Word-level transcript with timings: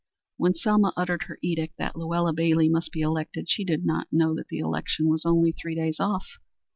When 0.37 0.55
Selma 0.55 0.93
uttered 0.97 1.25
her 1.25 1.37
edict 1.43 1.77
that 1.77 1.95
Luella 1.95 2.33
Bailey 2.33 2.67
must 2.69 2.91
be 2.91 3.01
elected 3.01 3.47
she 3.51 3.63
did 3.63 3.85
not 3.85 4.07
know 4.11 4.33
that 4.33 4.47
the 4.47 4.57
election 4.57 5.07
was 5.09 5.25
only 5.27 5.51
three 5.51 5.75
days 5.75 5.99
off. 5.99 6.25